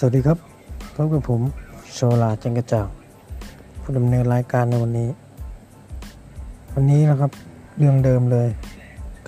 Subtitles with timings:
[0.00, 0.38] สวัสดีครับ
[0.94, 1.40] พบกับผม
[1.94, 2.88] โชลาจังกระจ่าง
[3.80, 5.10] ผู้ดำเนินรายการในวันนี้
[6.74, 7.32] วันนี้นะครับ
[7.78, 8.48] เรื่องเดิมเลย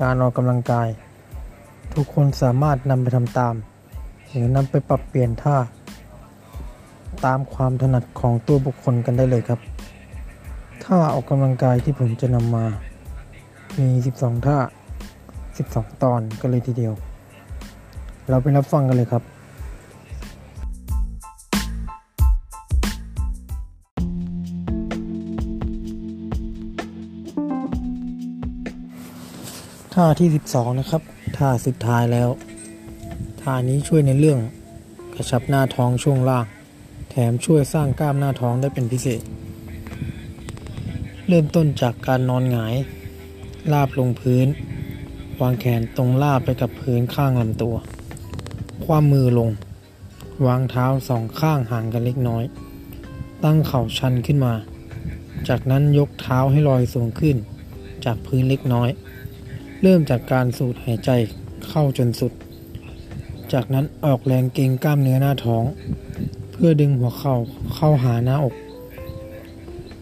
[0.00, 0.88] การออกกำลังกาย
[1.94, 3.54] ทุกคนสามารถนำไปทำตาม
[4.30, 5.56] หรือนำไปปรับเปลี่ยนท่า
[7.24, 9.60] ตามความถนัดของตัวบุคคลกันได้เลยครับ
[10.84, 12.64] ท่าออกกำลังกายที่ผมจะนำมา
[13.78, 14.58] มี 12 ท่า
[15.30, 16.92] 12 ตอนกันเลยทีเดียว
[18.28, 19.24] เราไปรับฟังกันเลยครับ
[29.96, 31.02] ท่าที่ 12 นะครับ
[31.36, 32.28] ท่าสุดท้ายแล้ว
[33.42, 34.38] ท่านี้ช่วยในเรื่อง
[35.14, 36.46] กระชับหน้าท้องช่วงล่าง
[37.10, 39.22] แถมช่วยสร้างกล้ามหน้าท้องได้เป็นพิเศษ
[41.28, 42.74] เริ่มต้นจากการนอนหงาย
[43.72, 44.46] ลาบลงพื้น
[45.40, 47.76] วางแขนตรงลาบไปกับพื้นข้างลำตัว
[48.84, 49.50] คว้ามือลง
[50.46, 52.44] วางเท้าสองข้างห่างกันเล็กน้อย
[53.44, 54.54] ตั้งเข่าชันขึ้นมา
[55.48, 57.36] จากนั้นยกเท้าให้ลอยสูงขึ้น
[58.04, 58.90] จากพื้นเล็กน้อย
[59.84, 61.10] เริ่มจากการสูดหายใจ
[61.68, 62.32] เข้าจนสุด
[63.52, 65.64] จากนั้นออกแรงเกรงกล้ามเนื้อหน้าท้อง
[66.52, 67.34] เพื่อดึงหัวเข่า
[67.74, 68.54] เข้าหาหน้าอก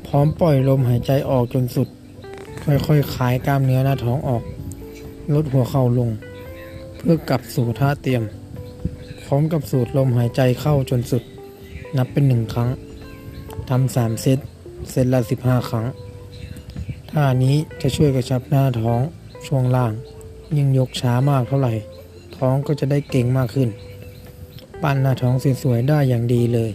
[0.06, 1.88] พร้อมปล่อยลมหายใจออกจนสุด
[2.64, 4.42] ค่อยๆคคลายกล้ามเนื้อหน้าท้องออก
[5.34, 6.10] ลดหัวเข่าลง
[6.96, 8.22] เพื่อกลับสู่ท่าเตรียม
[9.26, 11.22] พร้อมกับสูดลมหายใจเข้าจนสุด
[11.96, 12.70] นับเป็นหนึ่งครั้ง
[13.68, 14.38] ทำสามเซต
[14.90, 15.86] เซตละสิบห้าครั้ง
[17.10, 19.02] ท่านี้จะช่วยกระชับหน้าท้อง
[19.46, 19.92] ช่วงล่าง
[20.56, 21.74] ยิ่งยกช้ามากเท่าไหร่
[22.36, 23.68] ท้องก็จะได้เก่งมากขึ้น
[24.82, 26.70] ปั้นหน้าท้องสวยๆได้อย่างดีเลย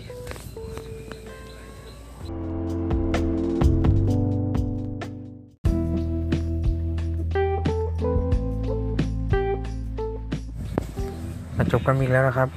[11.56, 12.50] มาจบกันอีกแล้วนะครับ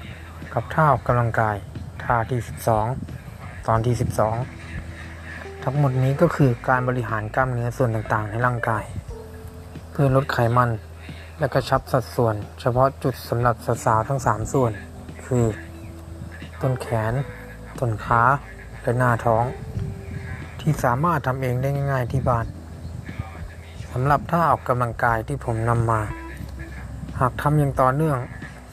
[0.53, 1.57] กับท่าออกกำลังกาย
[2.03, 2.41] ท่าที่
[3.03, 3.95] 12 ตอนที่
[4.79, 8.85] 12 ทั้งหมดนี้ก็คือการบริหารกล้ามเนื้อส่วนต่างๆ ในร่างกาย
[9.99, 10.71] พื่อลดไขมัน
[11.39, 14.73] และกระชับสัดส่วน เฉพาะจุดสำหรับสาวๆทั้ง 3 ส่วน
[15.27, 15.45] คือ
[16.61, 17.13] ต้นแขน
[17.79, 18.23] ต้นขา
[18.83, 19.45] และหน้าท้อง
[20.61, 22.47] ที่สามารถทำเองได้ง่าย ๆที่บ้าน
[23.93, 26.01] สำหรับท่าออกกำลังกายที่ผมนำมา
[27.21, 28.19] หากทำอย่างต่อเนื่อง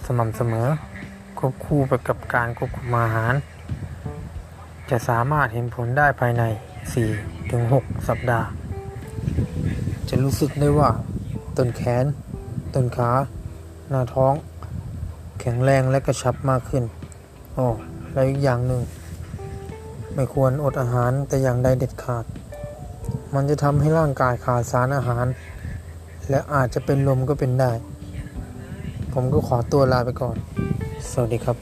[0.06, 0.68] สม่ำเสมอ
[1.38, 3.34] ควบคู่ไปกับการควบคุมอาหาร
[4.90, 6.44] จะสามารถเห็นผลได้ภายใน
[7.26, 8.48] 4-6 สัปดาห์
[10.10, 10.90] จะรู้สึกได้ว่า
[11.58, 12.06] ต้นแขน
[12.74, 13.12] ต้นขา
[13.90, 14.34] หน้าท้อง
[15.40, 16.84] แข็งแรงและกระชับมากขึ้น
[17.53, 17.68] โอ้
[18.12, 18.81] แล้วอีกอย่างหนึ่ง
[20.13, 22.25] ไม่ควรอดอาหารแต่อย่างใดเด็ดขาด
[23.36, 25.25] มันจะทำให้ร่างกายขาดสารอาหาร
[26.30, 27.72] และอาจจะเป็นลมก็เป็นได้
[29.13, 30.36] ผมก็ขอตัวลาไปก่อน
[31.12, 31.58] สวัสดีครับ